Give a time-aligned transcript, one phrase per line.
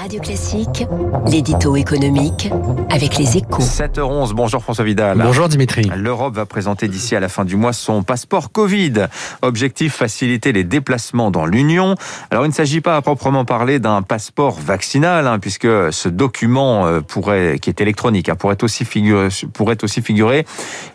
[0.00, 0.86] Radio Classique,
[1.30, 2.50] l'édito économique
[2.88, 3.62] avec les échos.
[3.62, 5.18] 7h11, bonjour François Vidal.
[5.18, 5.90] Bonjour Dimitri.
[5.94, 8.94] L'Europe va présenter d'ici à la fin du mois son passeport Covid.
[9.42, 11.96] Objectif faciliter les déplacements dans l'Union.
[12.30, 16.86] Alors il ne s'agit pas à proprement parler d'un passeport vaccinal, hein, puisque ce document
[16.86, 20.46] euh, pourrait, qui est électronique, hein, pourrait aussi figurer, pourrait aussi figurer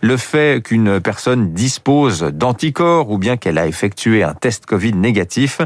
[0.01, 5.61] le fait qu'une personne dispose d'anticorps ou bien qu'elle a effectué un test Covid négatif.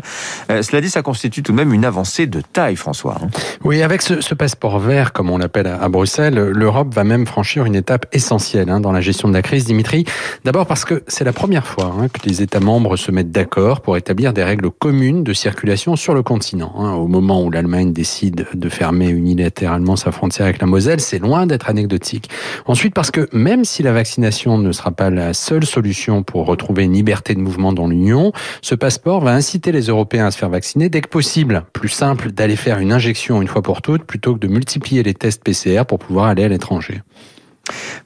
[0.51, 3.15] Euh, cela dit, ça constitue tout de même une avancée de taille, François.
[3.63, 7.65] Oui, avec ce, passeport vert, comme on l'appelle à, à Bruxelles, l'Europe va même franchir
[7.65, 10.05] une étape essentielle hein, dans la gestion de la crise, Dimitri.
[10.45, 13.81] D'abord parce que c'est la première fois hein, que les États membres se mettent d'accord
[13.81, 16.73] pour établir des règles communes de circulation sur le continent.
[16.77, 16.93] hein.
[16.93, 21.45] Au moment où l'Allemagne décide de fermer unilatéralement sa frontière avec la Moselle, c'est loin
[21.45, 22.29] d'être anecdotique.
[22.65, 26.83] Ensuite parce que même si la vaccination ne sera pas la seule solution pour retrouver
[26.83, 30.49] une liberté de mouvement dans l'Union, ce passeport va inciter les Européens à se faire
[30.49, 31.63] vacciner dès que possible.
[31.73, 35.13] Plus simple d'aller faire une injection une fois pour toutes plutôt que de multiplier les
[35.13, 37.01] tests PCR pour pouvoir aller à l'étranger.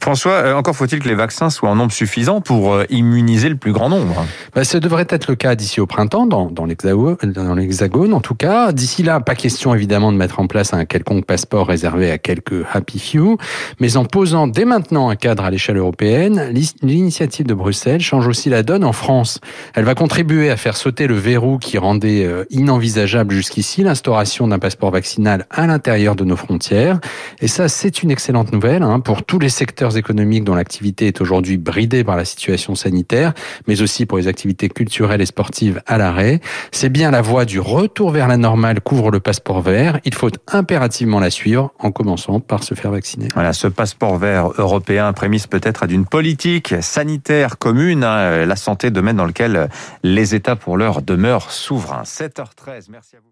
[0.03, 3.55] François, euh, encore faut-il que les vaccins soient en nombre suffisant pour euh, immuniser le
[3.55, 4.25] plus grand nombre?
[4.53, 8.73] Bah, ce devrait être le cas d'ici au printemps, dans, dans l'hexagone, en tout cas.
[8.73, 12.65] D'ici là, pas question évidemment de mettre en place un quelconque passeport réservé à quelques
[12.73, 13.37] happy few,
[13.79, 18.49] mais en posant dès maintenant un cadre à l'échelle européenne, l'initiative de Bruxelles change aussi
[18.49, 19.39] la donne en France.
[19.73, 24.59] Elle va contribuer à faire sauter le verrou qui rendait euh, inenvisageable jusqu'ici l'instauration d'un
[24.59, 26.99] passeport vaccinal à l'intérieur de nos frontières.
[27.39, 29.47] Et ça, c'est une excellente nouvelle hein, pour tous les
[29.97, 33.33] économiques dont l'activité est aujourd'hui bridée par la situation sanitaire,
[33.67, 36.39] mais aussi pour les activités culturelles et sportives à l'arrêt.
[36.71, 39.99] C'est bien la voie du retour vers la normale qu'ouvre le passeport vert.
[40.05, 43.27] Il faut impérativement la suivre en commençant par se faire vacciner.
[43.33, 48.91] Voilà, ce passeport vert européen prémisse peut-être à d'une politique sanitaire commune, hein, la santé,
[48.91, 49.69] domaine dans lequel
[50.03, 52.03] les États pour l'heure demeurent souverains.
[52.03, 53.29] 7h13, merci à vous.